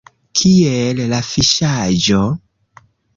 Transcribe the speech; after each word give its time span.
Kiel 0.39 1.01
la 1.11 1.19
fiŝaĵo? 1.27 2.23